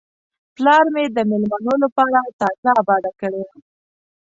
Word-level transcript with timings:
پلار 0.55 0.85
مې 0.93 1.03
د 1.15 1.17
میلمنو 1.29 1.73
لپاره 1.83 2.19
تازه 2.39 2.69
آباده 2.81 3.11
کړې 3.19 3.41
وه. 3.47 3.55